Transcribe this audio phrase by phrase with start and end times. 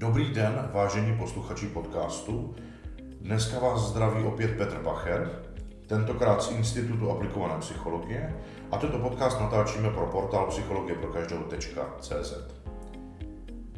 [0.00, 2.54] Dobrý den, vážení posluchači podcastu.
[3.20, 5.30] Dneska vás zdraví opět Petr Pacher,
[5.86, 8.36] tentokrát z Institutu aplikované psychologie
[8.70, 12.34] a tento podcast natáčíme pro portál psychologie pro každou.cz.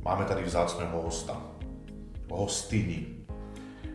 [0.05, 1.43] Máme tady vzácného hosta,
[2.31, 3.07] hostyni.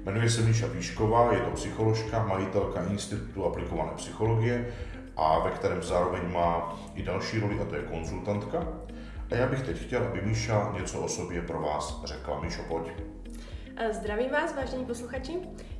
[0.06, 4.68] Jmenuje se Míša Píšková, je to psycholožka, majitelka Institutu aplikované psychologie
[5.18, 8.68] a ve kterém zároveň má i další roli, a to je konzultantka.
[9.32, 12.42] A já bych teď chtěl, aby Míša něco o sobě pro vás řekla.
[12.42, 12.88] Míšo, pojď.
[13.92, 15.34] Zdravím vás, vážení posluchači.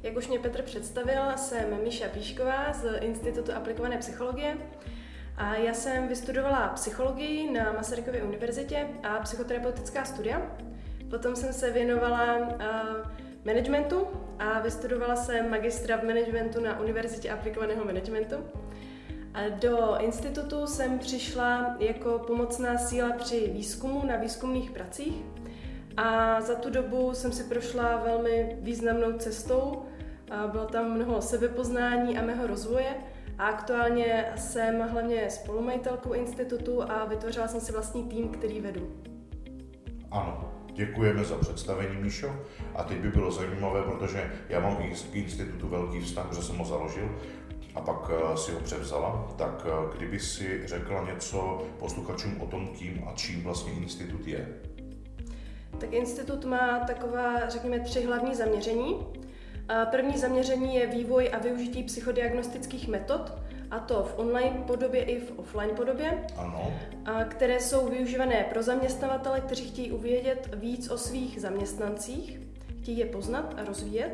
[0.04, 4.58] Jak už mě Petr představil, jsem Míša Píšková z Institutu aplikované psychologie.
[5.38, 10.42] A já jsem vystudovala psychologii na Masarykově univerzitě a psychoterapeutická studia.
[11.10, 12.48] Potom jsem se věnovala uh,
[13.46, 14.08] managementu
[14.40, 18.36] a vystudovala jsem magistra v managementu na Univerzitě aplikovaného managementu.
[19.60, 25.16] Do institutu jsem přišla jako pomocná síla při výzkumu na výzkumných pracích
[25.98, 29.86] a za tu dobu jsem si prošla velmi významnou cestou.
[30.52, 32.96] Bylo tam mnoho sebepoznání a mého rozvoje
[33.38, 39.02] a aktuálně jsem hlavně spolumajitelkou institutu a vytvořila jsem si vlastní tým, který vedu.
[40.12, 42.36] Ano, děkujeme za představení, Míšo.
[42.76, 46.66] A teď by bylo zajímavé, protože já mám k institutu velký vztah, že jsem ho
[46.66, 47.10] založil,
[47.76, 52.68] a pak eh, si ho převzala, tak eh, kdyby si řekla něco posluchačům o tom,
[52.68, 54.48] kým a čím vlastně institut je?
[55.80, 58.98] Tak institut má taková, řekněme, tři hlavní zaměření.
[59.92, 63.34] První zaměření je vývoj a využití psychodiagnostických metod,
[63.72, 66.74] a to v online podobě i v offline podobě, ano.
[67.06, 72.40] A které jsou využívané pro zaměstnavatele, kteří chtějí uvědět víc o svých zaměstnancích,
[72.82, 74.12] chtějí je poznat a rozvíjet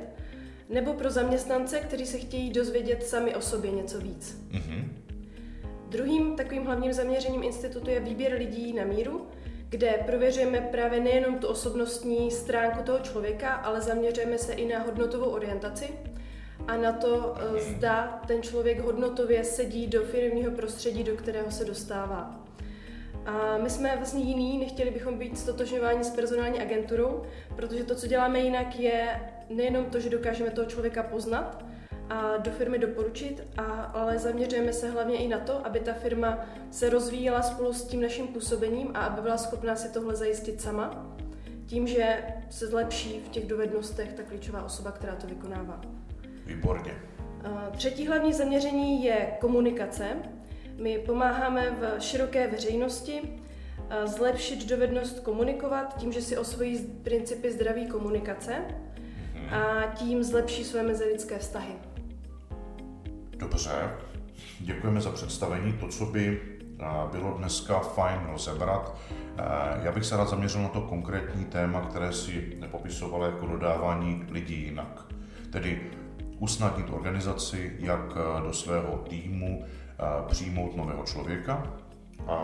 [0.73, 4.37] nebo pro zaměstnance, kteří se chtějí dozvědět sami o sobě něco víc.
[4.51, 4.83] Mm-hmm.
[5.89, 9.27] Druhým takovým hlavním zaměřením institutu je výběr lidí na míru,
[9.69, 15.25] kde prověřujeme právě nejenom tu osobnostní stránku toho člověka, ale zaměřujeme se i na hodnotovou
[15.25, 15.89] orientaci
[16.67, 17.59] a na to, eh, mhm.
[17.59, 22.39] zda ten člověk hodnotově sedí do firmního prostředí, do kterého se dostává.
[23.25, 27.23] A my jsme vlastně jiný, nechtěli bychom být stotožňováni s personální agenturou,
[27.55, 29.19] protože to, co děláme jinak, je
[29.55, 31.65] nejenom to, že dokážeme toho člověka poznat
[32.09, 36.45] a do firmy doporučit, a, ale zaměřujeme se hlavně i na to, aby ta firma
[36.71, 41.15] se rozvíjela spolu s tím naším působením a aby byla schopná si tohle zajistit sama,
[41.65, 45.81] tím, že se zlepší v těch dovednostech ta klíčová osoba, která to vykonává.
[46.45, 46.93] Výborně.
[47.71, 50.07] Třetí hlavní zaměření je komunikace.
[50.77, 53.39] My pomáháme v široké veřejnosti
[54.05, 58.53] zlepšit dovednost komunikovat tím, že si osvojí principy zdraví komunikace
[59.53, 61.73] a tím zlepší své mezilidské vztahy.
[63.37, 63.91] Dobře,
[64.59, 65.73] děkujeme za představení.
[65.73, 66.41] To, co by
[67.11, 68.97] bylo dneska fajn rozebrat,
[69.83, 74.63] já bych se rád zaměřil na to konkrétní téma, které si nepopisoval jako dodávání lidí
[74.63, 75.05] jinak.
[75.51, 75.91] Tedy
[76.39, 79.65] usnadnit organizaci, jak do svého týmu
[80.27, 81.73] přijmout nového člověka.
[82.27, 82.35] A,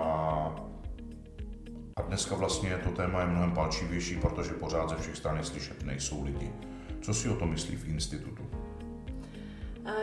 [1.96, 6.24] a dneska vlastně to téma je mnohem palčivější, protože pořád ze všech stran slyšet, nejsou
[6.24, 6.52] lidi.
[7.01, 8.49] Co si o tom myslí v institutu?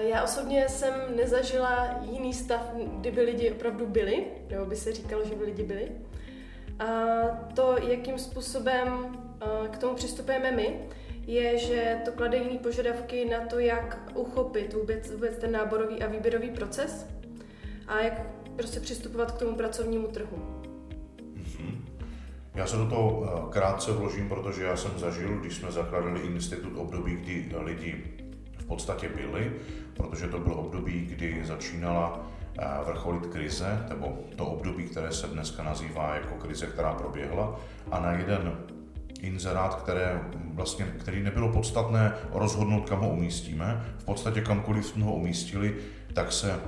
[0.01, 5.35] Já osobně jsem nezažila jiný stav, kdyby lidi opravdu byli, nebo by se říkalo, že
[5.35, 5.93] by lidi byli.
[6.79, 6.87] A
[7.55, 9.19] to, jakým způsobem
[9.71, 10.81] k tomu přistupujeme my,
[11.27, 16.07] je, že to klade jiný požadavky na to, jak uchopit vůbec, vůbec ten náborový a
[16.07, 17.07] výběrový proces
[17.87, 18.27] a jak
[18.57, 20.63] prostě přistupovat k tomu pracovnímu trhu.
[22.57, 26.79] Já se do toho eh, krátce vložím, protože já jsem zažil, když jsme zakládali institut
[26.79, 28.05] období, kdy lidi
[28.59, 29.53] v podstatě byli,
[29.97, 32.27] protože to bylo období, kdy začínala
[32.59, 38.01] eh, vrcholit krize, nebo to období, které se dneska nazývá jako krize, která proběhla, a
[38.01, 38.53] na jeden
[39.21, 40.21] inzerát, které
[40.55, 43.95] vlastně, který nebylo podstatné rozhodnout, kam ho umístíme.
[43.99, 45.77] V podstatě kamkoliv jsme ho umístili,
[46.15, 46.61] tak se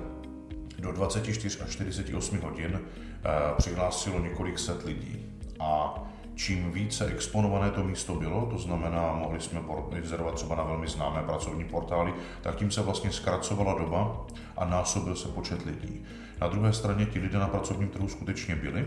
[0.78, 5.27] do 24 až 48 hodin eh, přihlásilo několik set lidí.
[5.60, 6.02] A
[6.34, 9.60] čím více exponované to místo bylo, to znamená, mohli jsme
[9.92, 14.26] vyzerovat třeba na velmi známé pracovní portály, tak tím se vlastně zkracovala doba
[14.56, 16.02] a násobil se počet lidí.
[16.40, 18.86] Na druhé straně ti lidé na pracovním trhu skutečně byli,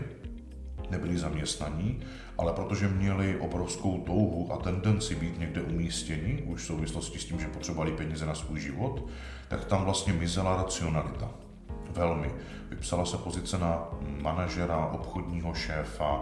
[0.90, 2.00] nebyli zaměstnaní,
[2.38, 7.40] ale protože měli obrovskou touhu a tendenci být někde umístěni, už v souvislosti s tím,
[7.40, 9.06] že potřebovali peníze na svůj život,
[9.48, 11.30] tak tam vlastně mizela racionalita.
[11.92, 12.30] Velmi.
[12.70, 13.88] Vypsala se pozice na
[14.22, 16.20] manažera, obchodního šéfa,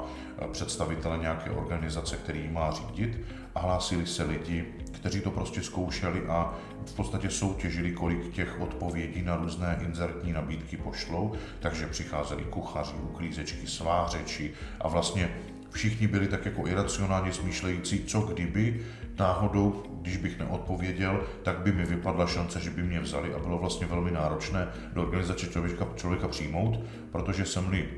[0.53, 3.21] představitele nějaké organizace, který má řídit
[3.55, 6.55] a hlásili se lidi, kteří to prostě zkoušeli a
[6.87, 13.67] v podstatě soutěžili, kolik těch odpovědí na různé inzertní nabídky pošlou, takže přicházeli kuchaři, uklízečky,
[13.67, 15.31] svářeči a vlastně
[15.71, 18.87] všichni byli tak jako iracionálně smýšlející, co kdyby
[19.21, 23.59] náhodou, když bych neodpověděl, tak by mi vypadla šance, že by mě vzali a bylo
[23.59, 26.81] vlastně velmi náročné do organizace člověka, člověka přijmout,
[27.13, 27.89] protože jsem-li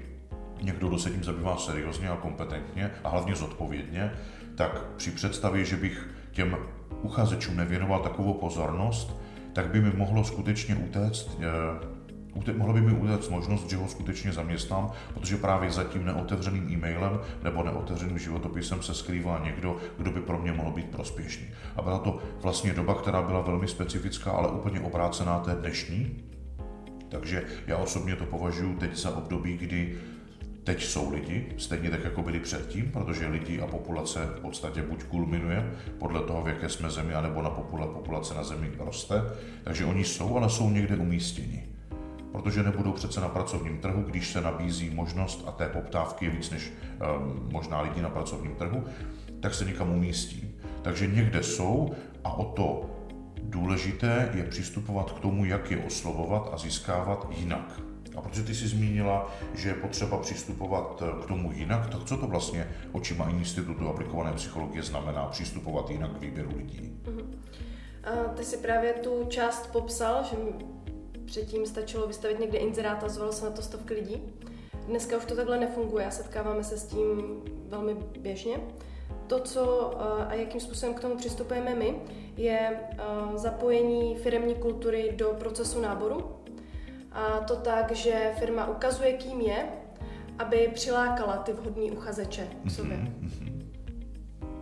[0.62, 4.12] někdo, kdo se tím zabývá seriózně a kompetentně a hlavně zodpovědně,
[4.54, 6.56] tak při představě, že bych těm
[7.02, 9.16] uchazečům nevěnoval takovou pozornost,
[9.52, 11.38] tak by mi mohlo skutečně utéct
[12.56, 17.20] mohla by mi udělat možnost, že ho skutečně zaměstnám, protože právě za tím neotevřeným e-mailem
[17.43, 21.46] nebo neotevřeným životopisem se skrývá někdo, kdo by pro mě mohl být prospěšný.
[21.76, 26.17] A byla to vlastně doba, která byla velmi specifická, ale úplně obrácená té dnešní.
[27.08, 29.99] Takže já osobně to považuji teď za období, kdy
[30.64, 35.05] Teď jsou lidi, stejně tak, jako byli předtím, protože lidi a populace v podstatě buď
[35.05, 39.23] kulminuje podle toho, v jaké jsme zemi, anebo na populace na zemi roste.
[39.64, 41.71] Takže oni jsou, ale jsou někde umístěni.
[42.32, 46.50] Protože nebudou přece na pracovním trhu, když se nabízí možnost, a té poptávky je víc
[46.50, 48.84] než um, možná lidí na pracovním trhu,
[49.40, 50.55] tak se někam umístí.
[50.82, 51.93] Takže někde jsou
[52.25, 52.90] a o to
[53.43, 57.81] důležité je přistupovat k tomu, jak je oslovovat a získávat jinak.
[58.17, 62.17] A protože ty jsi zmínila, že je potřeba přistupovat eh, k tomu jinak, tak co
[62.17, 67.00] to vlastně očima Institutu aplikované psychologie znamená přistupovat jinak k výběru lidí?
[67.05, 67.26] Uh-huh.
[68.35, 70.37] Ty jsi právě tu část popsal, že
[71.32, 74.23] předtím stačilo vystavit někde inzerát a zvalo se na to stovky lidí.
[74.87, 78.61] Dneska už to takhle nefunguje a setkáváme se s tím velmi běžně.
[79.26, 81.94] To, co eh, a jakým způsobem k tomu přistupujeme my,
[82.37, 82.99] je eh,
[83.34, 86.37] zapojení firemní kultury do procesu náboru
[87.12, 89.69] a to tak, že firma ukazuje, kým je,
[90.38, 92.96] aby přilákala ty vhodní uchazeče k sobě.
[92.96, 93.62] Mm-hmm.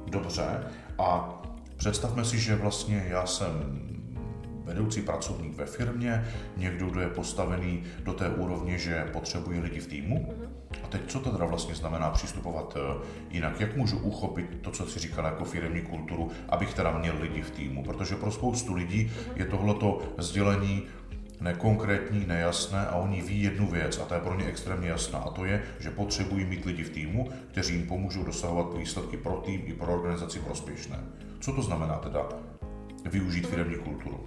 [0.06, 0.72] Dobře.
[0.98, 1.36] A
[1.76, 3.89] představme si, že vlastně já jsem
[4.70, 6.24] vedoucí pracovník ve firmě,
[6.56, 10.34] někdo, kdo je postavený do té úrovně, že potřebuje lidi v týmu.
[10.84, 13.60] A teď co to teda vlastně znamená přistupovat eh, jinak?
[13.60, 17.50] Jak můžu uchopit to, co si říkala jako firmní kulturu, abych teda měl lidi v
[17.50, 17.84] týmu?
[17.84, 20.82] Protože pro spoustu lidí je tohleto sdělení
[21.40, 25.30] nekonkrétní, nejasné a oni ví jednu věc a ta je pro ně extrémně jasná a
[25.30, 29.62] to je, že potřebují mít lidi v týmu, kteří jim pomůžou dosahovat výsledky pro tým
[29.64, 30.98] i pro organizaci prospěšné.
[31.40, 32.28] Co to znamená teda
[33.04, 34.24] využít firmní kulturu?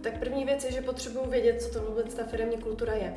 [0.00, 3.14] Tak první věc je, že potřebuji vědět, co to vůbec ta firmní kultura je.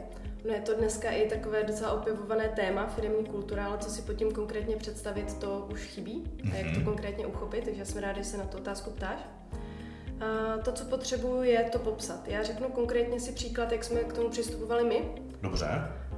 [0.48, 4.13] No je to dneska i takové docela opěvované téma, firmní kultura, ale co si pod
[4.13, 6.31] tím konkrétně představit, to už chybí.
[6.51, 6.83] A jak to mhm.
[6.83, 9.19] konkrétně uchopit, takže jsem ráda, že se na tu otázku ptáš.
[10.19, 12.27] A to, co potřebuju, je to popsat.
[12.27, 15.01] Já řeknu konkrétně si příklad, jak jsme k tomu přistupovali my.
[15.42, 15.68] Dobře.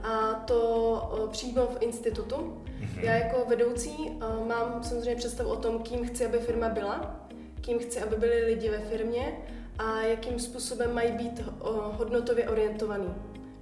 [0.04, 2.36] A to přímo v institutu.
[2.36, 3.04] Mm-hmm.
[3.04, 4.12] Já jako vedoucí
[4.48, 7.25] mám samozřejmě představu o tom, kým chci, aby firma byla,
[7.66, 9.38] kým chci, aby byli lidi ve firmě
[9.80, 11.44] a jakým způsobem mají být
[11.92, 13.14] hodnotově orientovaný,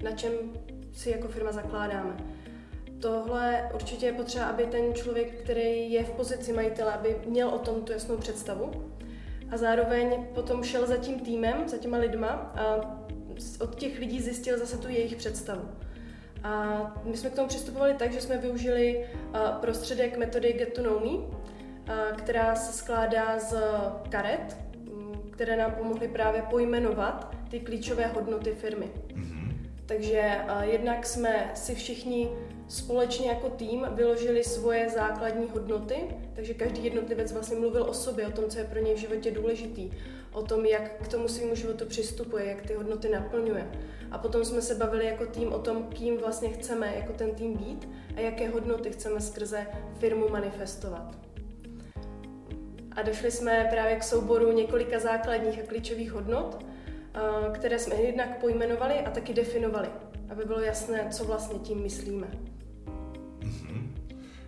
[0.03, 0.31] na čem
[0.93, 2.17] si jako firma zakládáme.
[3.01, 7.59] Tohle určitě je potřeba, aby ten člověk, který je v pozici majitele, aby měl o
[7.59, 8.71] tom tu jasnou představu
[9.51, 12.95] a zároveň potom šel za tím týmem, za těma lidma a
[13.59, 15.69] od těch lidí zjistil zase tu jejich představu.
[16.43, 19.09] A my jsme k tomu přistupovali tak, že jsme využili
[19.61, 21.37] prostředek metody Get to Know Me,
[22.17, 23.55] která se skládá z
[24.09, 24.57] karet,
[25.31, 28.91] které nám pomohly právě pojmenovat ty klíčové hodnoty firmy.
[29.07, 29.53] Mm-hmm.
[29.85, 32.29] Takže jednak jsme si všichni
[32.67, 35.95] společně jako tým vyložili svoje základní hodnoty,
[36.33, 39.31] takže každý jednotlivec vlastně mluvil o sobě, o tom, co je pro něj v životě
[39.31, 39.91] důležitý,
[40.31, 43.71] o tom, jak k tomu svým životu přistupuje, jak ty hodnoty naplňuje.
[44.11, 47.53] A potom jsme se bavili jako tým o tom, kým vlastně chceme jako ten tým
[47.53, 49.67] být a jaké hodnoty chceme skrze
[49.99, 51.15] firmu manifestovat.
[52.95, 56.65] A došli jsme právě k souboru několika základních a klíčových hodnot,
[57.53, 59.87] které jsme jednak pojmenovali a taky definovali,
[60.29, 62.27] aby bylo jasné, co vlastně tím myslíme.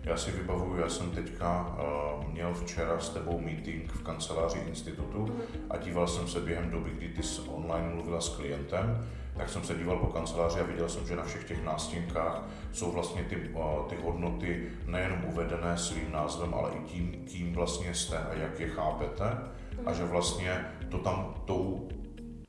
[0.06, 1.76] Já si vybavuju, já jsem teďka
[2.18, 5.40] uh, měl včera s tebou meeting v kanceláři institutu mm.
[5.70, 9.64] a díval jsem se během doby, kdy ty jsi online mluvila s klientem, tak jsem
[9.64, 13.36] se díval po kanceláři a viděl jsem, že na všech těch nástěnkách jsou vlastně ty,
[13.36, 18.60] uh, ty hodnoty nejenom uvedené svým názvem, ale i tím, kým vlastně jste a jak
[18.60, 19.38] je chápete
[19.86, 21.88] a že vlastně to tam tou,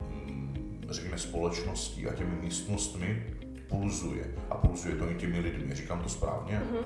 [0.10, 3.26] mm, řekněme, společností a těmi místnostmi
[3.70, 4.26] pulzuje.
[4.50, 5.76] A pulzuje to i těmi lidmi.
[5.76, 6.62] Říkám to správně?
[6.72, 6.84] Mm-hmm.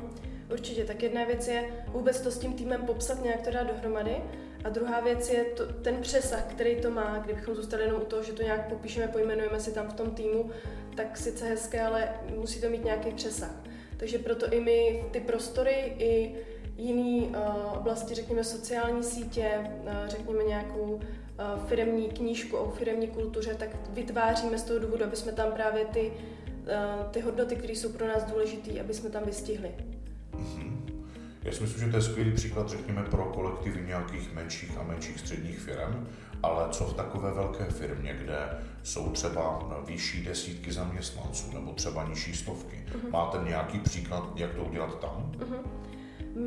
[0.51, 4.15] Určitě, tak jedna věc je vůbec to s tím týmem popsat, nějak to dát dohromady.
[4.63, 8.23] A druhá věc je to, ten přesah, který to má, kdybychom zůstali jenom u toho,
[8.23, 10.49] že to nějak popíšeme, pojmenujeme si tam v tom týmu,
[10.95, 13.51] tak sice hezké, ale musí to mít nějaký přesah.
[13.97, 16.35] Takže proto i my ty prostory, i
[16.77, 21.01] jiné uh, oblasti, řekněme sociální sítě, uh, řekněme nějakou uh,
[21.65, 26.13] firemní knížku o firemní kultuře, tak vytváříme z toho důvodu, aby jsme tam právě ty,
[27.11, 29.71] ty hodnoty, které jsou pro nás důležité, aby jsme tam vystihli.
[30.31, 30.80] Mm-hmm.
[31.43, 35.19] Já si myslím, že to je skvělý příklad, řekněme, pro kolektivy nějakých menších a menších
[35.19, 36.07] středních firm,
[36.43, 38.35] ale co v takové velké firmě, kde
[38.83, 42.85] jsou třeba vyšší desítky zaměstnanců nebo třeba nižší stovky.
[42.87, 43.11] Uh-huh.
[43.11, 45.31] Máte nějaký příklad, jak to udělat tam?
[45.37, 45.61] Uh-huh.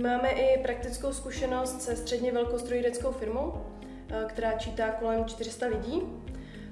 [0.03, 3.65] Máme i praktickou zkušenost se středně velkou strojíreckou firmou,
[4.09, 6.03] eh, která čítá kolem 400 lidí.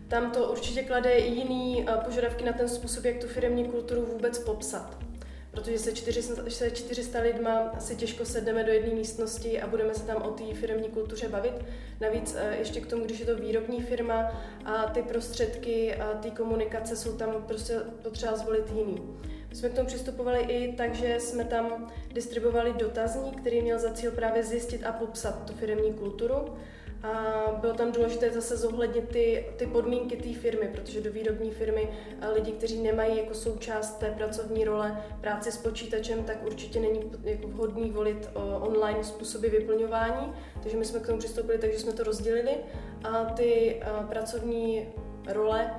[0.09, 4.07] Tam to určitě klade i jiný eh, požadavky na ten způsob, jak tu firmní kulturu
[4.07, 5.12] vůbec popsat
[5.53, 10.07] protože se 400, se 400 lidma si těžko sedneme do jedné místnosti a budeme se
[10.07, 11.55] tam o té firmní kultuře bavit.
[12.01, 14.33] Navíc eh, ještě k tomu, když je to výrobní firma
[14.65, 19.03] a ty prostředky a ty komunikace jsou tam prostě potřeba zvolit jiný.
[19.51, 23.93] My jsme k tomu přistupovali i tak, že jsme tam distribuovali dotazník, který měl za
[23.93, 26.55] cíl právě zjistit a popsat tu firmní kulturu
[27.03, 31.89] a bylo tam důležité zase zohlednit ty, ty podmínky té firmy, protože do výrobní firmy
[32.35, 37.49] lidi, kteří nemají jako součást té pracovní role práci s počítačem, tak určitě není jako
[37.49, 38.31] vhodný volit
[38.61, 40.33] online způsoby vyplňování.
[40.63, 42.57] Takže my jsme k tomu přistoupili takže jsme to rozdělili
[43.05, 44.89] a ty pracovní
[45.27, 45.71] role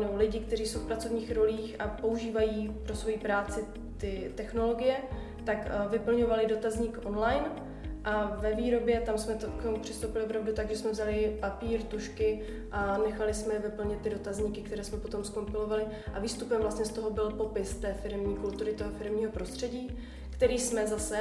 [0.00, 3.64] no, lidi, kteří jsou v pracovních rolích a používají pro svoji práci
[3.96, 4.96] ty technologie,
[5.44, 7.71] tak vyplňovali dotazník online
[8.04, 11.82] a ve výrobě tam jsme to k tomu přistoupili opravdu tak, že jsme vzali papír,
[11.82, 15.86] tušky a nechali jsme vyplnit ty dotazníky, které jsme potom skompilovali.
[16.14, 19.98] A výstupem vlastně z toho byl popis té firmní kultury, toho firmního prostředí,
[20.30, 21.16] který jsme zase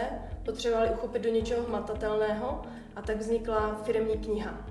[0.45, 2.61] potřebovali uchopit do něčeho hmatatelného
[2.95, 4.67] a tak vznikla firmní kniha.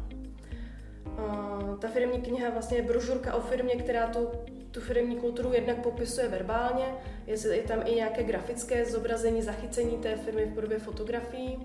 [1.79, 4.29] Ta firmní kniha vlastně je brožurka o firmě, která tu,
[4.71, 6.85] tu firmní kulturu jednak popisuje verbálně,
[7.27, 11.59] je, je tam i nějaké grafické zobrazení, zachycení té firmy v podobě fotografií.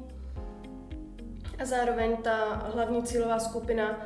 [1.59, 4.05] A zároveň ta hlavní cílová skupina,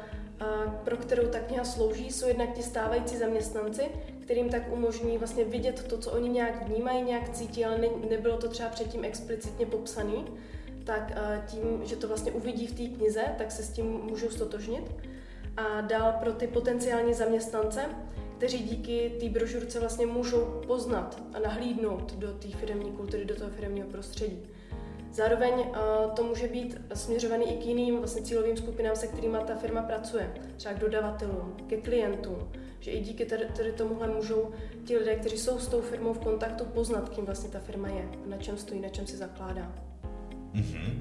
[0.84, 3.82] pro kterou ta kniha slouží, jsou jednak ti stávající zaměstnanci,
[4.22, 8.38] kterým tak umožní vlastně vidět to, co oni nějak vnímají, nějak cítí, ale ne, nebylo
[8.38, 10.24] to třeba předtím explicitně popsané,
[10.84, 11.14] tak
[11.48, 14.92] tím, že to vlastně uvidí v té knize, tak se s tím můžou stotožnit.
[15.58, 17.86] A dál pro ty potenciální zaměstnance,
[18.38, 23.50] kteří díky té brožurce vlastně můžou poznat a nahlídnout do té firmní kultury, do toho
[23.50, 24.50] firmního prostředí.
[25.12, 29.56] Zároveň uh, to může být směřovaný i k jiným vlastně cílovým skupinám, se kterými ta
[29.56, 34.52] firma pracuje, třeba k dodavatelům, ke klientům, že i díky tady, tady tomuhle můžou
[34.86, 38.10] ti lidé, kteří jsou s tou firmou v kontaktu, poznat, kým vlastně ta firma je,
[38.26, 39.72] na čem stojí, na čem si zakládá.
[40.54, 40.94] Mm-hmm.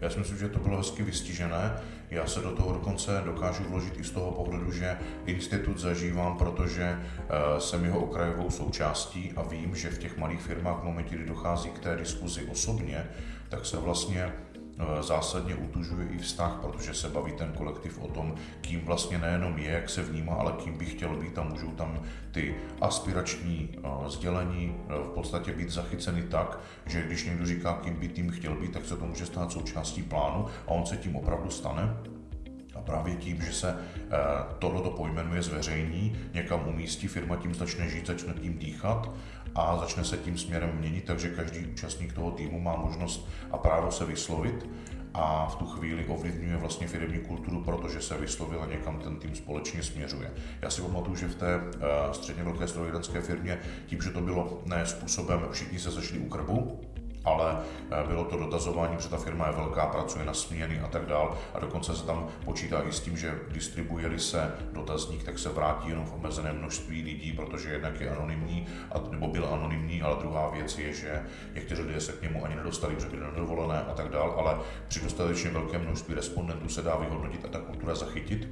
[0.00, 1.80] Já si myslím, že to bylo hezky vystižené.
[2.10, 6.98] Já se do toho dokonce dokážu vložit i z toho pohledu, že institut zažívám, protože
[6.98, 11.24] uh, jsem jeho okrajovou součástí a vím, že v těch malých firmách v momentě, kdy
[11.24, 13.06] dochází k té diskuzi osobně,
[13.56, 14.32] tak se vlastně
[14.78, 19.58] Eh, zásadně utužuje i vztah, protože se baví ten kolektiv o tom, kým vlastně nejenom
[19.58, 24.10] je, jak se vnímá, ale kým by chtěl být a můžou tam ty aspirační eh,
[24.10, 28.54] sdělení eh, v podstatě být zachyceny tak, že když někdo říká, kým by tím chtěl
[28.54, 31.96] být, tak se to může stát součástí plánu a on se tím opravdu stane.
[32.74, 33.76] A právě tím, že se
[34.58, 39.10] tohleto pojmenuje zveřejní, někam umístí, firma tím začne žít, začne tím dýchat
[39.56, 43.90] a začne se tím směrem měnit, takže každý účastník toho týmu má možnost a právo
[43.90, 44.66] se vyslovit
[45.14, 49.34] a v tu chvíli ovlivňuje vlastně firmní kulturu, protože se vyslovil a někam ten tým
[49.34, 50.30] společně směřuje.
[50.62, 54.62] Já si pamatuju, že v té uh, středně velké strojírenské firmě, tím, že to bylo
[54.64, 56.80] ne způsobem, všichni se zašli u krbu,
[57.26, 57.58] ale
[57.90, 61.38] eh, bylo to dotazování, protože ta firma je velká, pracuje na směny a tak dál.
[61.54, 65.88] A dokonce se tam počítá i s tím, že distribuje se dotazník, tak se vrátí
[65.88, 68.66] jenom v omezené množství lidí, protože jednak je anonymní,
[69.10, 71.22] nebo byl anonymní, ale druhá věc je, že
[71.54, 75.00] někteří lidé se k němu ani nedostali, protože byli nedovolené a tak dál, ale při
[75.00, 78.48] dostatečně velkém množství respondentů se dá vyhodnotit a ta kultura zachytit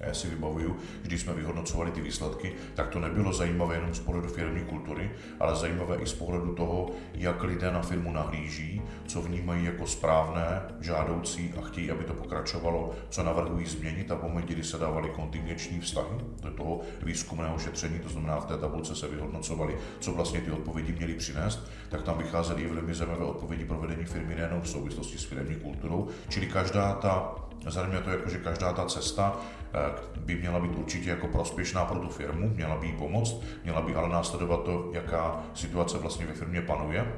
[0.00, 4.28] já si vybavuju, když jsme vyhodnocovali ty výsledky, tak to nebylo zajímavé jenom z pohledu
[4.28, 5.10] firmní kultury,
[5.40, 10.62] ale zajímavé i z pohledu toho, jak lidé na firmu nahlíží, co vnímají jako správné,
[10.80, 15.10] žádoucí a chtějí, aby to pokračovalo, co navrhují změnit a v momentě, kdy se dávaly
[15.10, 20.40] kontingenční vztahy do toho výzkumného šetření, to znamená v té tabulce se vyhodnocovali, co vlastně
[20.40, 24.60] ty odpovědi měly přinést, tak tam vycházely i velmi zajímavé odpovědi pro vedení firmy nejenom
[24.60, 27.34] v souvislosti s firmní kulturou, čili každá ta
[27.70, 29.40] Zároveň to jako, že každá ta cesta
[29.74, 29.78] eh,
[30.20, 33.94] by měla být určitě jako prospěšná pro tu firmu, měla by jí pomoct, měla by
[33.94, 37.12] ale následovat to, jaká situace vlastně ve firmě panuje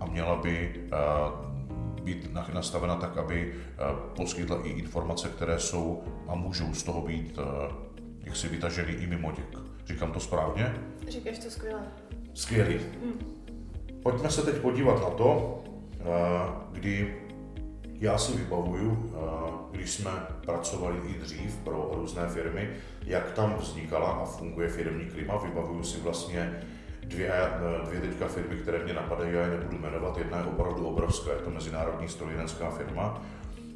[0.00, 3.78] a měla by eh, být nastavena tak, aby eh,
[4.16, 7.38] poskytla i informace, které jsou a můžou z toho být
[8.24, 9.44] jak si vytaženy i mimo těch.
[9.86, 10.74] Říkám to správně?
[11.08, 11.82] Říkáš to skvěle.
[12.34, 12.74] Skvělý.
[12.74, 13.42] Hmm.
[14.02, 15.62] Pojďme se teď podívat na to,
[16.72, 17.21] kdy
[18.02, 19.12] já si vybavuju,
[19.70, 20.10] když jsme
[20.44, 22.70] pracovali i dřív pro různé firmy,
[23.06, 25.36] jak tam vznikala a funguje firmní klima.
[25.36, 26.62] Vybavuju si vlastně
[27.02, 30.18] dvě, eh, dvě teďka firmy, které mě napadají, já je nebudu jmenovat.
[30.18, 33.22] Jedna je opravdu obrovská, je to mezinárodní strojírenská firma,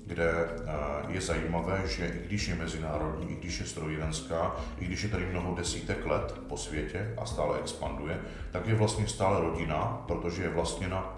[0.07, 0.73] kde eh,
[1.09, 5.27] je zajímavé, že i když je mezinárodní, i když je strojírenská, i když je tady
[5.27, 10.49] mnoho desítek let po světě a stále expanduje, tak je vlastně stále rodina, protože je
[10.49, 11.17] vlastněna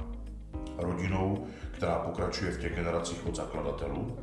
[0.79, 1.47] rodinou,
[1.79, 4.19] která pokračuje v těch generacích od zakladatelů.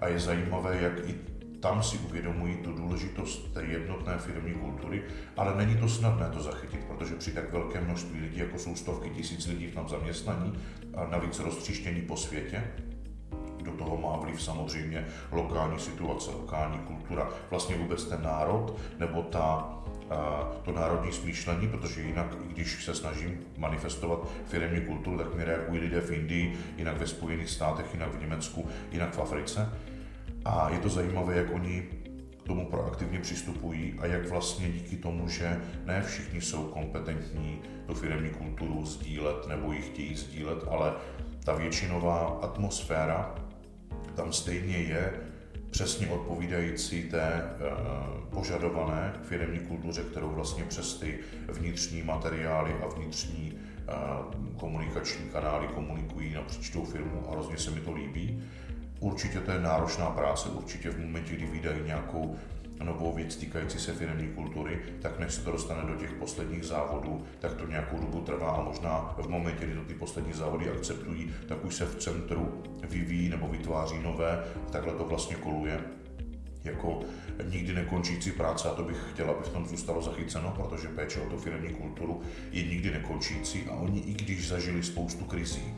[0.00, 1.14] A je zajímavé, jak i
[1.60, 5.02] tam si uvědomují tu důležitost té jednotné firmní kultury,
[5.36, 9.10] ale není to snadné to zachytit, protože při tak velké množství lidí, jako jsou stovky
[9.10, 10.58] tisíc lidí v zaměstnaní,
[10.94, 12.64] a navíc roztříštění po světě,
[13.62, 19.74] do toho má vliv samozřejmě lokální situace, lokální kultura, vlastně vůbec ten národ nebo ta,
[20.62, 25.80] to národní smýšlení, protože jinak, i když se snažím manifestovat firmní kulturu, tak mi reagují
[25.80, 29.72] lidé v Indii, jinak ve Spojených státech, jinak v Německu, jinak v Africe.
[30.44, 31.88] A je to zajímavé, jak oni
[32.46, 38.30] tomu proaktivně přistupují a jak vlastně díky tomu, že ne všichni jsou kompetentní tu firmní
[38.30, 40.92] kulturu sdílet nebo ji chtějí sdílet, ale
[41.44, 43.34] ta většinová atmosféra
[44.14, 45.12] tam stejně je
[45.76, 51.18] přesně odpovídající té uh, požadované firmní kultuře, kterou vlastně přes ty
[51.48, 57.80] vnitřní materiály a vnitřní uh, komunikační kanály komunikují napříč tou firmu a hrozně se mi
[57.80, 58.42] to líbí.
[59.00, 62.36] Určitě to je náročná práce, určitě v momentě, kdy vydají nějakou
[62.84, 67.24] novou věc týkající se firmní kultury, tak než se to dostane do těch posledních závodů,
[67.38, 71.30] tak to nějakou dobu trvá a možná v momentě, kdy to ty poslední závody akceptují,
[71.48, 75.80] tak už se v centru vyvíjí nebo vytváří nové, takhle to vlastně koluje.
[76.64, 77.00] Jako
[77.50, 81.30] nikdy nekončící práce a to bych chtěla, aby v tom zůstalo zachyceno, protože péče o
[81.30, 85.74] tu firmní kulturu je nikdy nekončící a oni i když zažili spoustu krizí,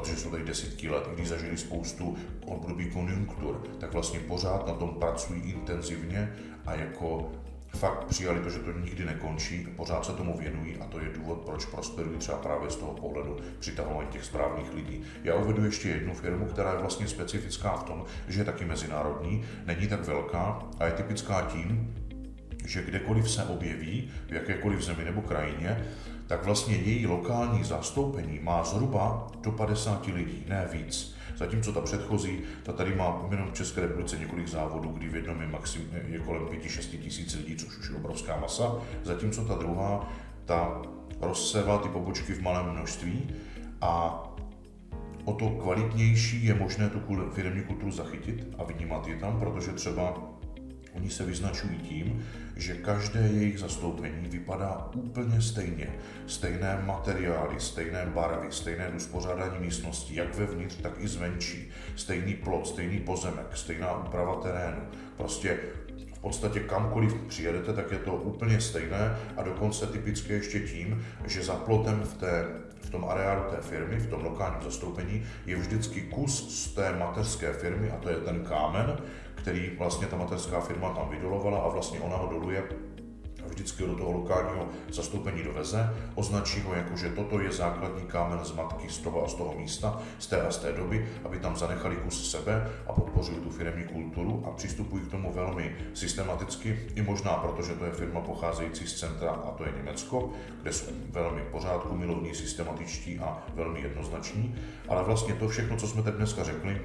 [0.00, 4.94] protože jsou tady desítky let, když zažili spoustu období konjunktur, tak vlastně pořád na tom
[4.94, 6.32] pracují intenzivně
[6.66, 7.32] a jako
[7.76, 11.38] fakt přijali to, že to nikdy nekončí, pořád se tomu věnují a to je důvod,
[11.38, 15.02] proč prosperují třeba právě z toho pohledu přitahování těch správných lidí.
[15.24, 19.44] Já uvedu ještě jednu firmu, která je vlastně specifická v tom, že je taky mezinárodní,
[19.66, 21.94] není tak velká a je typická tím,
[22.64, 25.84] že kdekoliv se objeví, v jakékoliv zemi nebo krajině,
[26.26, 31.16] tak vlastně její lokální zastoupení má zhruba do 50 lidí, ne víc.
[31.36, 35.40] Zatímco ta předchozí, ta tady má jenom v České republice několik závodů, kdy v jednom
[35.40, 40.08] je, maxim, je kolem 5-6 tisíc lidí, což už je obrovská masa, zatímco ta druhá,
[40.44, 40.82] ta
[41.20, 43.34] rozsevá ty pobočky v malém množství
[43.80, 44.22] a
[45.24, 47.00] o to kvalitnější je možné tu
[47.32, 50.14] firmní kulturu zachytit a vnímat je tam, protože třeba
[50.96, 55.88] Oni se vyznačují tím, že každé jejich zastoupení vypadá úplně stejně.
[56.26, 61.70] Stejné materiály, stejné barvy, stejné uspořádání místností, jak vevnitř, tak i zvenčí.
[61.96, 64.80] Stejný plot, stejný pozemek, stejná úprava terénu.
[65.16, 65.58] Prostě
[66.14, 71.42] v podstatě kamkoliv přijedete, tak je to úplně stejné a dokonce typické ještě tím, že
[71.42, 72.44] za plotem v, té,
[72.86, 77.52] v tom areálu té firmy, v tom lokálním zastoupení, je vždycky kus z té mateřské
[77.52, 78.96] firmy a to je ten kámen,
[79.34, 82.62] který vlastně ta mateřská firma tam vydolovala a vlastně ona ho doluje
[83.48, 88.52] vždycky do toho lokálního zastoupení doveze, označí ho jako, že toto je základní kámen z
[88.52, 91.56] matky z toho a z toho místa, z té a z té doby, aby tam
[91.56, 97.02] zanechali kus sebe a podpořili tu firmní kulturu a přistupují k tomu velmi systematicky, i
[97.02, 100.30] možná proto, že to je firma pocházející z centra a to je Německo,
[100.62, 104.54] kde jsou velmi pořádku, milovní, systematičtí a velmi jednoznační,
[104.88, 106.80] ale vlastně to všechno, co jsme teď dneska řekli,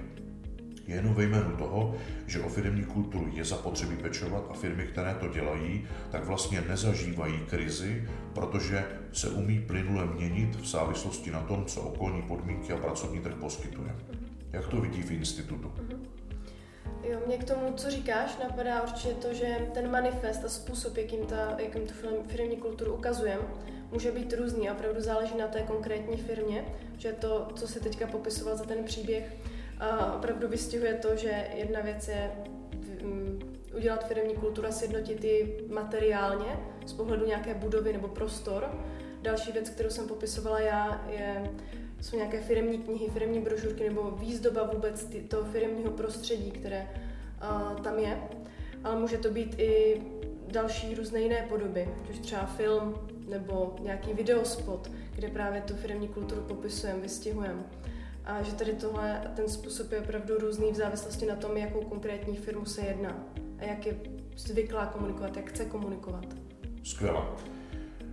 [0.88, 1.96] je jenom ve jménu toho,
[2.28, 7.39] že o firmní kulturu je zapotřebí pečovat a firmy, které to dělají, tak vlastně nezažívají
[7.50, 13.20] krizi, protože se umí plynule měnit v závislosti na tom, co okolní podmínky a pracovní
[13.20, 13.96] trh poskytuje.
[14.54, 15.72] Jak to vidí v institutu?
[15.78, 16.08] Mhm.
[17.04, 21.26] Jo, mě k tomu, co říkáš, napadá určitě to, že ten manifest a způsob, jakým,
[21.26, 21.94] ta, jakým tu
[22.28, 23.44] firmní kulturu ukazujeme,
[23.91, 26.65] může být různý a opravdu záleží na té konkrétní firmě,
[26.98, 29.36] že to, co si teďka popisoval za ten příběh,
[29.82, 32.32] a opravdu vystihuje to, že jedna věc je
[33.04, 33.39] mm,
[33.76, 38.70] udělat firmní kulturu a sjednotit ji materiálně z pohledu nějaké budovy nebo prostor.
[39.22, 41.52] Další věc, kterou jsem popisovala já, je,
[42.02, 46.88] jsou nějaké firmní knihy, firmní brožurky nebo výzdoba vůbec toho firmního prostředí, které
[47.44, 48.22] uh, tam je.
[48.84, 50.02] Ale může to být i
[50.48, 52.96] další různé jiné podoby, což třeba film
[53.30, 57.63] nebo nějaký videospot, kde právě tu firmní kulturu popisujeme, vystihujeme.
[58.26, 62.38] A že tady tohle, ten způsob je opravdu různý v závislosti na tom, jakou konkrétní
[62.38, 63.24] firmu se jedná
[63.60, 63.96] a jak je
[64.38, 66.26] zvyklá komunikovat, jak chce komunikovat.
[66.84, 67.22] Skvěle.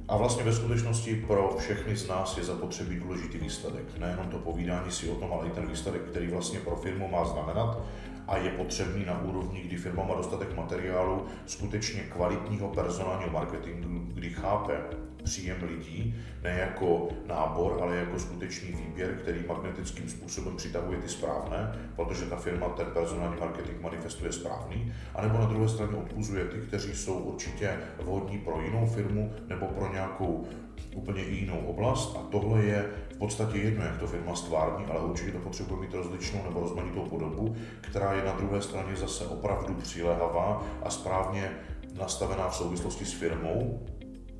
[0.08, 3.98] A vlastně ve skutečnosti pro všechny z nás je zapotřebí důležitý výsledek.
[3.98, 7.24] Nejenom to povídání si o tom, ale i ten výsledek, který vlastně pro firmu má
[7.24, 7.82] znamenat
[8.28, 14.30] a je potřebný na úrovni, kdy firma má dostatek materiálu, skutečně kvalitního personálního marketingu, kdy
[14.30, 14.80] chápe
[15.24, 21.72] příjem lidí, ne jako nábor, ale jako skutečný výběr, který magnetickým způsobem přitahuje ty správné,
[21.96, 26.94] protože ta firma ten personální marketing manifestuje správný, anebo na druhé straně odpuzuje ty, kteří
[26.94, 30.48] jsou určitě vhodní pro jinou firmu nebo pro nějakou
[30.94, 32.16] úplně jinou oblast.
[32.16, 35.94] A tohle je v podstatě jedno, jak to firma stvární, ale určitě to potřebuje mít
[35.94, 41.50] rozličnou nebo rozmanitou podobu, která je na druhé straně zase opravdu přilehavá a správně
[41.98, 43.86] nastavená v souvislosti s firmou,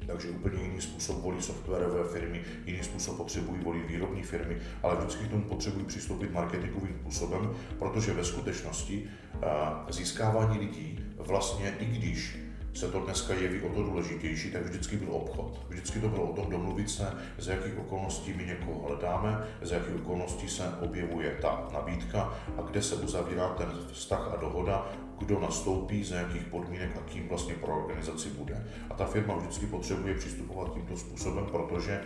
[0.08, 5.24] takže úplně jiný způsob volí softwarové firmy, jiný způsob potřebují volit výrobní firmy, ale vždycky
[5.24, 9.04] k tomu potřebují přistoupit marketingovým způsobem, protože ve skutečnosti
[9.42, 12.38] eh, získávání lidí vlastně i když
[12.78, 15.60] se to dneska jeví o to důležitější, tak vždycky byl obchod.
[15.68, 19.94] Vždycky to bylo o tom domluvit se, za jakých okolností my někoho hledáme, za jakých
[19.94, 26.04] okolností se objevuje ta nabídka a kde se uzavírá ten vztah a dohoda, kdo nastoupí,
[26.04, 28.66] za jakých podmínek a kým vlastně pro organizaci bude.
[28.90, 32.00] A ta firma vždycky potřebuje přistupovat tímto způsobem, protože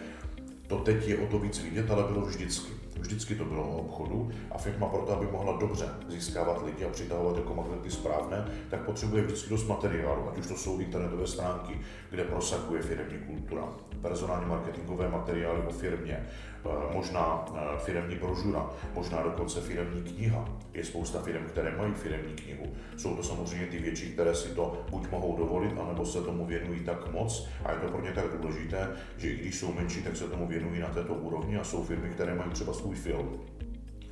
[0.67, 2.82] to teď je o to víc vidět, ale bylo vždycky.
[3.03, 7.37] Vždycky to bylo o obchodu a firma proto, aby mohla dobře získávat lidi a přitahovat
[7.37, 12.25] jako magnety správné, tak potřebuje vždycky dost materiálu, ať už to jsou internetové stránky, kde
[12.25, 13.69] prosakuje firmní kultura,
[14.03, 16.27] personální marketingové materiály o firmě,
[16.65, 20.49] Eh, možná eh, firemní brožura, možná dokonce firemní kniha.
[20.75, 22.67] Je spousta firm, které mají firemní knihu.
[22.97, 26.81] Jsou to samozřejmě ty větší, které si to buď mohou dovolit, anebo se tomu věnují
[26.81, 30.17] tak moc a je to pro ně tak důležité, že i když jsou menší, tak
[30.17, 33.41] se tomu věnují na této úrovni a jsou firmy, které mají třeba svůj film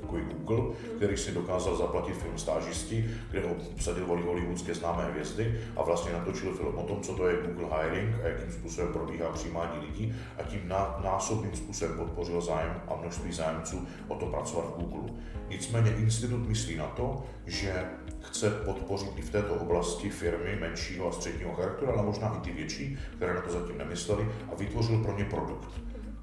[0.03, 5.61] jako je Google, který si dokázal zaplatit film stážisti, kde ho obsadil hollywoodské známé hvězdy
[5.77, 9.33] a vlastně natočil film o tom, co to je Google Hiring a jakým způsobem probíhá
[9.33, 10.61] přijímání lidí a tím
[11.03, 15.11] násobným způsobem podpořil zájem a množství zájemců o to pracovat v Google.
[15.49, 17.85] Nicméně institut myslí na to, že
[18.21, 22.53] chce podpořit i v této oblasti firmy menšího a středního charakteru, ale možná i ty
[22.53, 25.81] větší, které na to zatím nemysleli a vytvořil pro ně produkt.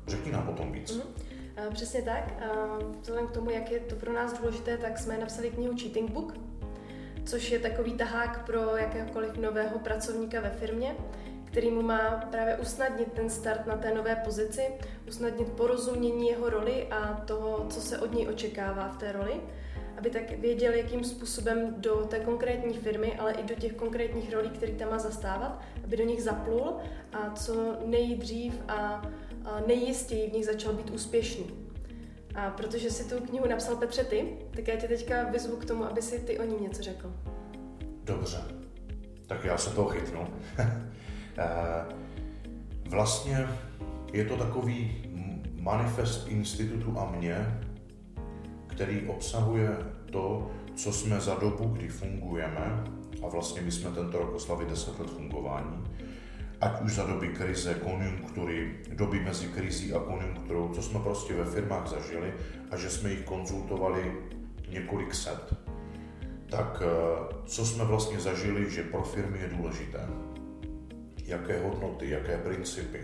[0.08, 0.98] Řekni nám o tom víc.
[0.98, 1.27] Mm-hmm.
[1.74, 2.34] Přesně tak.
[3.02, 6.34] Vzhledem k tomu, jak je to pro nás důležité, tak jsme napsali knihu Cheating Book,
[7.26, 10.96] což je takový tahák pro jakéhokoliv nového pracovníka ve firmě,
[11.46, 14.62] který mu má právě usnadnit ten start na té nové pozici,
[15.08, 19.42] usnadnit porozumění jeho roli a toho, co se od něj očekává v té roli,
[19.98, 24.50] aby tak věděl, jakým způsobem do té konkrétní firmy, ale i do těch konkrétních rolí,
[24.50, 26.76] které tam má zastávat, aby do nich zaplul
[27.14, 29.02] a co nejdřív a
[29.68, 31.46] nejistěji v nich začal být úspěšný.
[32.36, 35.84] A protože si tu knihu napsal Petře ty, tak já tě teďka vyzvu k tomu,
[35.84, 37.14] aby si ty o ní něco řekl.
[38.04, 38.38] Dobře,
[39.28, 40.28] tak já se toho chytnu.
[41.40, 41.96] Eh,
[42.90, 43.48] vlastně
[44.14, 45.04] je to takový
[45.54, 47.62] manifest institutu a mě,
[48.68, 49.78] který obsahuje
[50.12, 52.84] to, co jsme za dobu, kdy fungujeme,
[53.24, 55.84] a vlastně my jsme tento rok oslavili 10 let fungování,
[56.62, 61.46] ať už za doby krize, konjunktury, doby mezi krizí a konjunkturou, co jsme prostě ve
[61.46, 62.34] firmách zažili
[62.72, 64.14] a že jsme jich konzultovali
[64.70, 65.54] několik set.
[66.50, 70.08] Tak eh, co jsme vlastně zažili, že pro firmy je důležité?
[71.26, 73.00] Jaké hodnoty, jaké principy?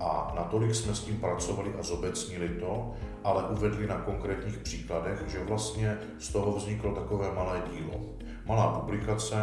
[0.00, 5.44] A natolik jsme s tím pracovali a zobecnili to, ale uvedli na konkrétních příkladech, že
[5.44, 8.00] vlastně z toho vzniklo takové malé dílo.
[8.46, 9.36] Malá publikace,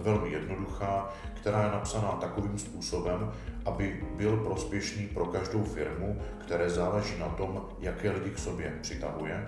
[0.00, 3.32] velmi jednoduchá, která je napsaná takovým způsobem,
[3.64, 9.46] aby byl prospěšný pro každou firmu, které záleží na tom, jaké lidi k sobě přitahuje,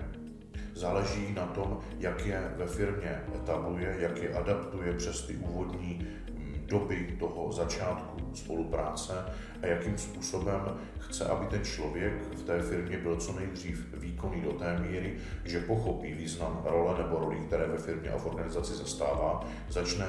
[0.75, 6.65] záleží na tom, jak je ve firmě etabluje, jak je adaptuje přes ty úvodní mm,
[6.67, 9.13] doby toho začátku spolupráce
[9.61, 10.61] a jakým způsobem
[10.99, 15.59] chce, aby ten člověk v té firmě byl co nejdřív výkonný do té míry, že
[15.59, 20.05] pochopí význam role nebo roli, které ve firmě a v organizaci zastává, začne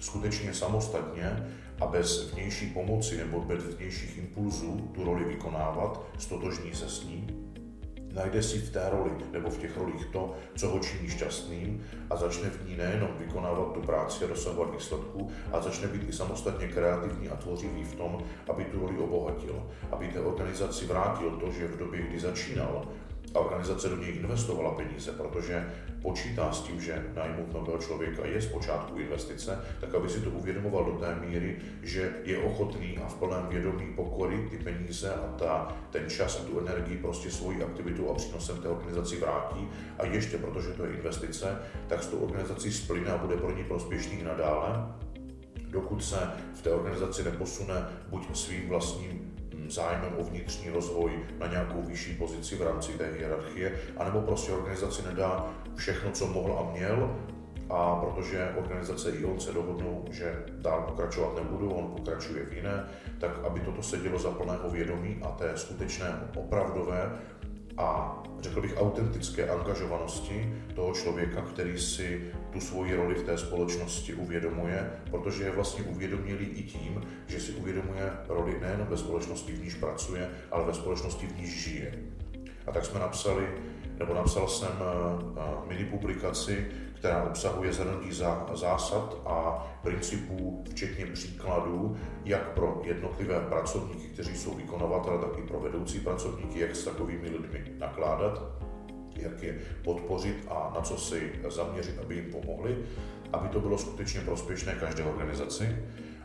[0.00, 6.88] skutečně samostatně a bez vnější pomoci nebo bez vnějších impulzů tu roli vykonávat, stotožní se
[6.88, 7.26] s ní,
[8.12, 12.16] najde si v té roli nebo v těch rolích to, co ho činí šťastným a
[12.16, 16.68] začne v ní nejenom vykonávat tu práci a dosahovat výsledků, a začne být i samostatně
[16.68, 21.66] kreativní a tvořivý v tom, aby tu roli obohatil, aby té organizaci vrátil to, že
[21.66, 22.88] v době, kdy začínal,
[23.34, 28.42] a organizace do něj investovala peníze, protože počítá s tím, že najmout nového člověka je
[28.42, 33.14] zpočátku investice, tak aby si to uvědomoval do té míry, že je ochotný a v
[33.14, 38.10] plném vědomí pokory ty peníze a ta, ten čas a tu energii prostě svojí aktivitou
[38.10, 39.68] a přínosem té organizaci vrátí.
[39.98, 43.64] A ještě protože to je investice, tak s tou organizací splyne a bude pro ní
[43.64, 44.94] prospěšný nadále,
[45.70, 49.29] dokud se v té organizaci neposune buď svým vlastním
[49.70, 55.02] zájmem o vnitřní rozvoj na nějakou vyšší pozici v rámci té hierarchie, anebo prostě organizaci
[55.02, 57.16] nedá všechno, co mohl a měl?
[57.70, 62.88] A protože organizace i on se dohodnou, že dál pokračovat nebudou, on pokračuje v jiné,
[63.20, 67.10] tak aby toto se dělo za plného vědomí a té skutečné opravdové
[67.76, 74.14] a řekl bych autentické angažovanosti toho člověka, který si tu svoji roli v té společnosti
[74.14, 79.64] uvědomuje, protože je vlastně uvědomilý i tím, že si uvědomuje roli nejen ve společnosti, v
[79.64, 81.94] níž pracuje, ale ve společnosti, v níž žije.
[82.66, 83.48] A tak jsme napsali,
[83.98, 84.84] nebo napsal jsem eh,
[85.36, 86.66] eh, mini publikaci,
[87.00, 88.12] která obsahuje zhrnutí
[88.54, 95.60] zásad a principů, včetně příkladů, jak pro jednotlivé pracovníky, kteří jsou vykonavatele, tak i pro
[95.60, 98.42] vedoucí pracovníky, jak s takovými lidmi nakládat,
[99.16, 102.78] jak je podpořit a na co si zaměřit, aby jim pomohli,
[103.32, 105.76] aby to bylo skutečně prospěšné každé organizaci,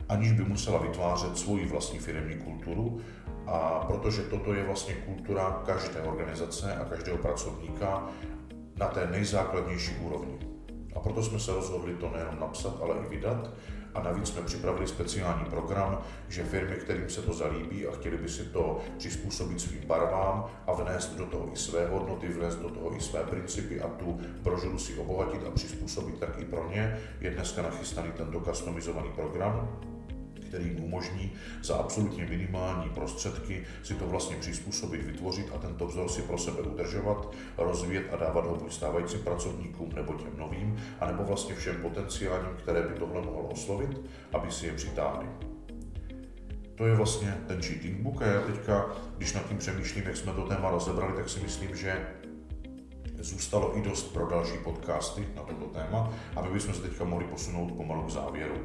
[0.09, 3.01] aniž by musela vytvářet svoji vlastní firmní kulturu,
[3.47, 8.09] a protože toto je vlastně kultura každé organizace a každého pracovníka
[8.77, 10.54] na té nejzákladnější úrovni.
[10.95, 13.49] A proto jsme se rozhodli to nejenom napsat, ale i vydat.
[13.93, 18.29] A navíc jsme připravili speciální program, že firmy, kterým se to zalíbí a chtěli by
[18.29, 22.95] si to přizpůsobit svým barvám a vnést do toho i své hodnoty, vnést do toho
[22.95, 27.31] i své principy a tu brožuru si obohatit a přizpůsobit tak i pro ně, je
[27.31, 29.69] dneska nachystaný tento customizovaný program
[30.47, 31.31] který umožní
[31.63, 36.61] za absolutně minimální prostředky si to vlastně přizpůsobit, vytvořit a tento vzor si pro sebe
[36.61, 42.55] udržovat, rozvíjet a dávat ho buď stávajícím pracovníkům nebo těm novým, anebo vlastně všem potenciálním,
[42.57, 44.01] které by tohle mohlo oslovit,
[44.33, 45.27] aby si je přitáhli.
[46.75, 48.85] To je vlastně ten cheating book a já teďka,
[49.17, 52.07] když nad tím přemýšlím, jak jsme to téma rozebrali, tak si myslím, že
[53.19, 57.25] zůstalo i dost pro další podcasty na toto téma a my bychom se teďka mohli
[57.25, 58.55] posunout pomalu k závěru.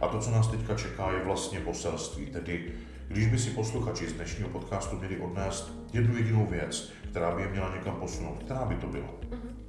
[0.00, 2.26] A to, co nás teďka čeká, je vlastně poselství.
[2.26, 2.72] Tedy,
[3.08, 7.48] když by si posluchači z dnešního podcastu měli odnést jednu jedinou věc, která by je
[7.48, 9.08] měla někam posunout, která by to byla?
[9.30, 9.60] Uh-huh.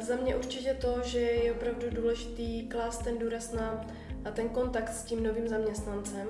[0.00, 3.86] Za mě určitě to, že je opravdu důležitý klást ten důraz na,
[4.32, 6.28] ten kontakt s tím novým zaměstnancem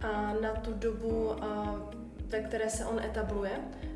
[0.00, 1.30] a na tu dobu,
[2.26, 3.50] ve které se on etabluje,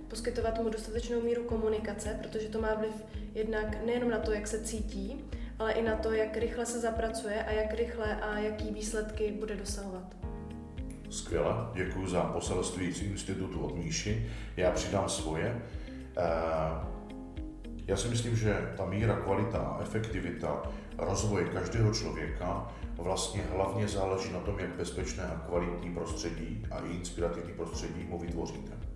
[0.08, 2.94] poskytovat mu dostatečnou míru komunikace, protože to má vliv
[3.34, 5.24] jednak nejenom na to, jak se cítí,
[5.60, 9.56] ale i na to, jak rychle se zapracuje a jak rychle a jaký výsledky bude
[9.56, 10.16] dosahovat.
[11.10, 14.30] Skvěle, děkuji za poselství z institutu od Míši.
[14.56, 15.62] Já přidám svoje.
[16.16, 17.00] Eh,
[17.86, 20.62] já si myslím, že ta míra, kvalita efektivita
[20.98, 26.92] rozvoje každého člověka vlastně hlavně záleží na tom, jak bezpečné a kvalitní prostředí a i
[26.92, 28.89] inspirativní prostředí mu vytvoříte.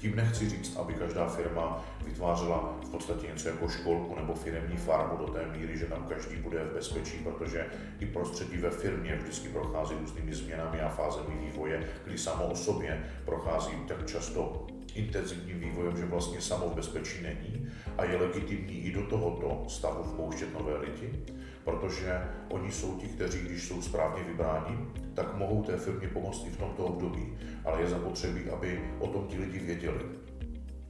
[0.00, 5.16] Tím nechci říct, aby každá firma vytvářela v podstatě něco jako školku nebo firmní farmu
[5.16, 7.66] do té míry, že tam každý bude v bezpečí, protože
[8.00, 13.04] i prostředí ve firmě vždycky prochází různými změnami a fázemi vývoje, kdy samo o sobě
[13.24, 17.68] prochází tak často intenzivním vývojem, že vlastně samo v bezpečí není.
[17.98, 21.24] A je legitimní i do tohoto stavu vpouštět nové lidi,
[21.70, 24.78] protože oni jsou ti, kteří, když jsou správně vybráni,
[25.14, 27.38] tak mohou té firmě pomoct i v tomto období.
[27.64, 30.00] Ale je zapotřebí, aby o tom ti lidi věděli.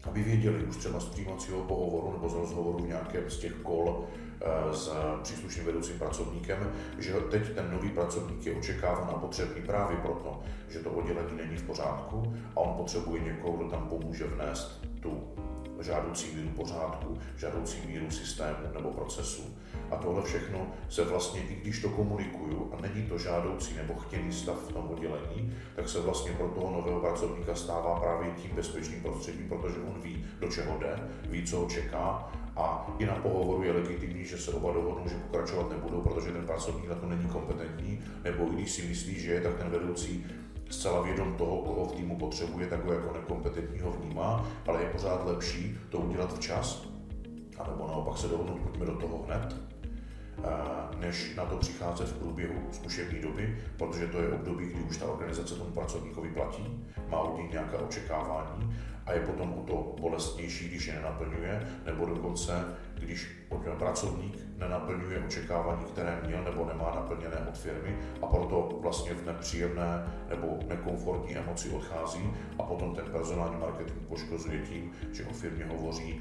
[0.05, 4.05] Aby věděli už třeba z přijímacího pohovoru nebo z rozhovoru v nějakém z těch kol
[4.41, 9.97] eh, s příslušným vedoucím pracovníkem, že teď ten nový pracovník je očekáván a potřebný právě
[9.97, 14.87] proto, že to oddělení není v pořádku a on potřebuje někoho, kdo tam pomůže vnést
[15.01, 15.23] tu
[15.83, 19.43] žádoucí míru pořádku, žádoucí míru systému nebo procesu.
[19.91, 24.33] A tohle všechno se vlastně, i když to komunikuju a není to žádoucí nebo chtěný
[24.33, 29.03] stav v tom oddělení, tak se vlastně pro toho nového pracovníka stává právě tím bezpečným
[29.03, 32.33] prostředím, protože on ví, do čeho jde, ví, co ho čeká.
[32.57, 36.47] A i na pohovoru je legitimní, že se oba dohodnou, že pokračovat nebudou, protože ten
[36.47, 40.27] pracovník na to není kompetentní, nebo i když si myslí, že je, tak ten vedoucí
[40.71, 45.27] zcela vědom toho, koho v týmu potřebuje, tak ho jako nekompetentního vnímá, ale je pořád
[45.27, 46.89] lepší to udělat včas,
[47.59, 49.57] anebo naopak se dohodnout, pojďme do toho hned,
[50.99, 55.07] než na to přicházet v průběhu zkušební doby, protože to je období, kdy už ta
[55.07, 58.77] organizace tomu pracovníkovi platí, má od něj nějaká očekávání
[59.07, 63.41] a je potom o to bolestnější, když je nenaplňuje, nebo dokonce, když
[63.81, 70.07] pracovník nenaplňuje očekávání, které měl nebo nemá naplněné od firmy a proto vlastně v nepříjemné
[70.29, 76.21] nebo nekomfortní emoci odchází a potom ten personální marketing poškozuje tím, že o firmě hovoří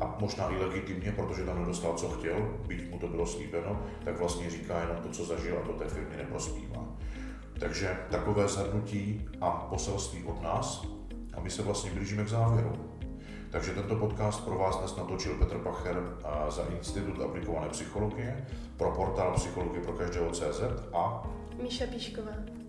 [0.00, 4.18] a možná i legitimně, protože tam nedostal, co chtěl, byť mu to bylo slíbeno, tak
[4.18, 6.84] vlastně říká jenom to, co zažil a to té firmě neprospívá.
[7.60, 10.86] Takže takové zhrnutí a poselství od nás
[11.34, 12.72] a my se vlastně blížíme k závěru.
[13.50, 16.02] Takže tento podcast pro vás dnes natočil Petr Pacher
[16.48, 21.22] za Institut aplikované psychologie, pro portál Psychologie pro každého CZ a
[21.62, 22.61] Míša Píšková.